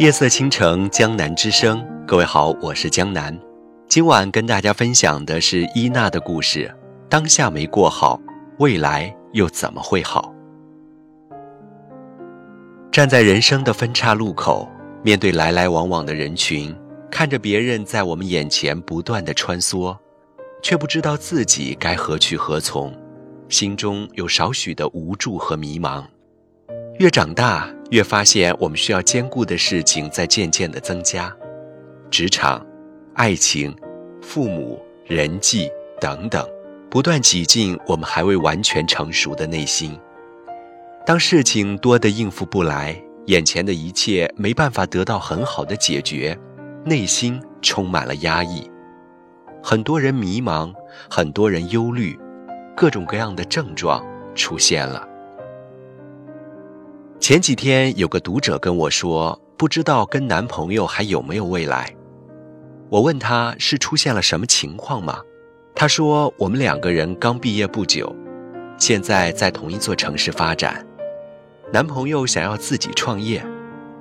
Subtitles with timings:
[0.00, 1.86] 夜色倾城，江南之声。
[2.06, 3.38] 各位好，我是江南。
[3.86, 6.74] 今晚跟大家分享的是伊娜的故事。
[7.06, 8.18] 当下没过好，
[8.60, 10.34] 未来又怎么会好？
[12.90, 14.66] 站在人生的分岔路口，
[15.02, 16.74] 面对来来往往的人群，
[17.10, 19.94] 看着别人在我们眼前不断的穿梭，
[20.62, 22.90] 却不知道自己该何去何从，
[23.50, 26.02] 心中有少许的无助和迷茫。
[26.98, 31.34] 越长大，越发现我们需要兼顾的事情在渐渐的增加，
[32.08, 32.64] 职场、
[33.14, 33.74] 爱情、
[34.22, 35.68] 父母、人际
[36.00, 36.48] 等等，
[36.88, 39.98] 不断挤进我们还未完全成熟的内心。
[41.04, 46.38] 当事情多得应付不来，眼前的一切没办法得到很好的解决，
[46.84, 48.70] 内心充满了压抑。
[49.60, 50.72] 很多人迷茫，
[51.10, 52.16] 很多人忧虑，
[52.76, 54.04] 各种各样的症状
[54.36, 55.08] 出现了。
[57.20, 61.94] 前几天有个读者跟我说，不知道跟男朋友还有没有未来。
[62.88, 65.20] 我问他是出现了什么情况吗？
[65.74, 68.10] 他说我们两个人刚毕业不久，
[68.78, 70.84] 现在在同一座城市发展。
[71.70, 73.44] 男朋友想要自己创业，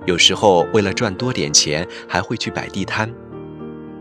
[0.06, 3.14] 有时候为了赚多点钱还会去摆地摊。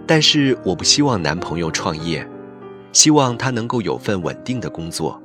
[0.06, 2.26] 但是我不希望男朋友创业，
[2.92, 5.20] 希望他能够有份稳定的工作。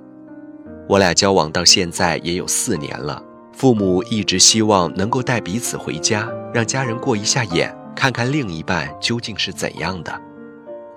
[0.89, 3.23] 我俩交往到现在也有四年了。
[3.53, 10.21] 父母一直希望能够带彼此回家，让家人过一下眼，看看另一半究竟是怎样的。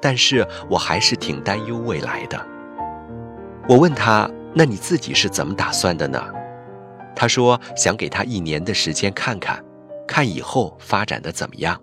[0.00, 2.46] 但是我还是挺担忧未来的。
[3.68, 6.22] 我问他：“那你自己是怎么打算的呢？”
[7.14, 9.62] 他说：“想给他一年的时间看看，
[10.06, 11.80] 看以后发展的怎么样。”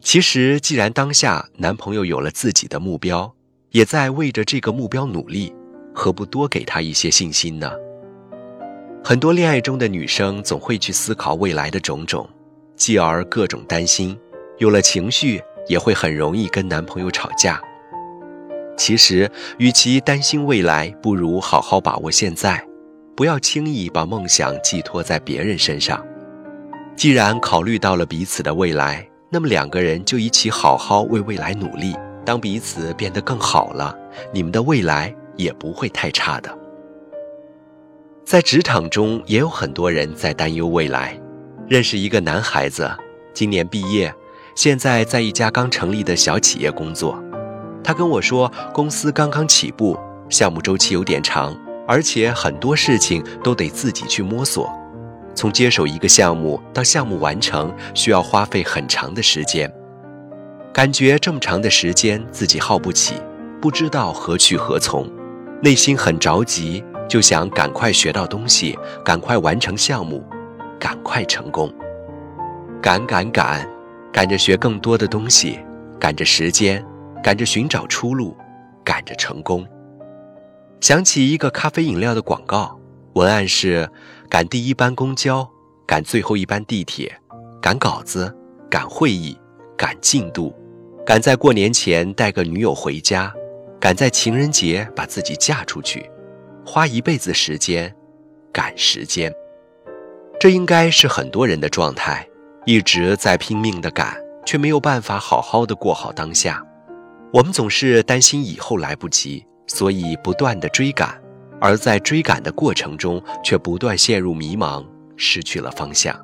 [0.00, 3.34] 其实，既然当下男朋友有了自己的目标，
[3.70, 5.52] 也在为着这个目标努力，
[5.94, 7.72] 何不多给他一些信心呢？
[9.08, 12.28] 很多恋爱中的女生总会去思考未来的种种，
[12.76, 14.14] 继而各种担心，
[14.58, 17.58] 有了情绪也会很容易跟男朋友吵架。
[18.76, 22.62] 其实，与其担心未来，不如好好把握现在，
[23.16, 26.04] 不要轻易把梦想寄托在别人身上。
[26.94, 31.96] 既然考虑到了彼此的未来，那么两个人就一起好好为未来努力。
[32.26, 33.96] 当彼此变得更好了，
[34.34, 36.57] 你们的未来也不会太差的。
[38.28, 41.18] 在职场中，也有很多人在担忧未来。
[41.66, 42.86] 认识一个男孩子，
[43.32, 44.14] 今年毕业，
[44.54, 47.18] 现在在一家刚成立的小企业工作。
[47.82, 54.70] 他跟我说，公司刚刚起步，项目周期有点长，而且很多事情都得自己去摸索。
[55.34, 59.72] 从接手一个项目到项目完成，需要花费很长的时间。
[60.70, 63.14] 感觉这么长的时间自己耗不起，
[63.58, 65.10] 不知道何去何从，
[65.62, 66.84] 内心很着急。
[67.08, 70.22] 就想赶快学到东西，赶快完成项目，
[70.78, 71.72] 赶快成功。
[72.82, 73.68] 赶赶赶，
[74.12, 75.58] 赶着学更多的东西，
[75.98, 76.84] 赶着时间，
[77.22, 78.36] 赶着寻找出路，
[78.84, 79.66] 赶着成功。
[80.80, 82.78] 想起一个咖啡饮料的广告，
[83.14, 83.88] 文案是：
[84.28, 85.48] 赶第一班公交，
[85.86, 87.12] 赶最后一班地铁，
[87.60, 88.32] 赶稿子，
[88.70, 89.36] 赶会议，
[89.76, 90.54] 赶进度，
[91.04, 93.32] 赶在过年前带个女友回家，
[93.80, 96.08] 赶在情人节把自己嫁出去。
[96.70, 97.92] 花一辈子时间
[98.52, 99.32] 赶时间，
[100.38, 102.28] 这应该是很多人的状态，
[102.66, 104.14] 一直在拼命的赶，
[104.44, 106.62] 却没有办法好好的过好当下。
[107.32, 111.18] 我们总是担心以后来不及，所以不断的追赶，
[111.58, 114.86] 而在追赶的过程中，却不断陷入迷茫，
[115.16, 116.14] 失去了方向。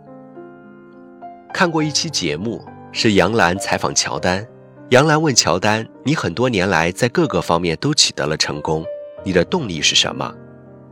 [1.54, 2.62] 看过一期节目，
[2.92, 4.46] 是杨澜采访乔丹，
[4.90, 8.84] 杨澜问乔丹：“你很多年来在各个方面都取得了成功。”
[9.24, 10.32] 你的动力是什么？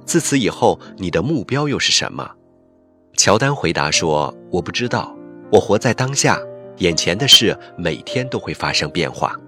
[0.04, 2.28] 自此以后，你的目标又是什么？
[3.16, 5.14] 乔丹回答说：“我不知道，
[5.52, 6.40] 我活在当下，
[6.78, 9.38] 眼前的事每天都会发生变化，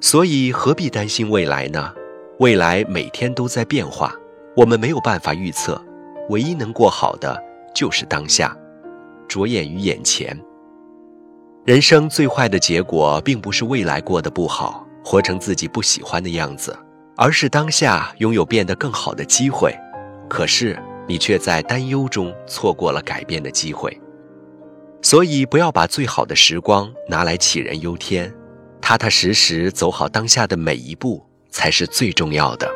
[0.00, 1.94] 所以何必担心未来呢？
[2.40, 4.12] 未来每天都在变化，
[4.56, 5.80] 我们没有办法预测，
[6.30, 7.40] 唯一能过好的
[7.72, 8.56] 就是当下，
[9.28, 10.38] 着眼于眼前。
[11.64, 16.76] 人生最坏的结果，并不是未来过得不好，活成自己不喜欢的样子。”
[17.16, 19.72] 而是当下拥有变得更好的机会，
[20.28, 24.00] 可是你却在担忧中错过了改变的机会。
[25.02, 28.34] 所以不要把最好的时光拿来杞人忧天，
[28.80, 32.68] 踏踏实实走好当下的每一步才是最重要的。